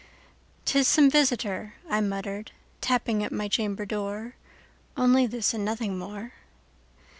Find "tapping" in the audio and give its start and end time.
2.81-3.23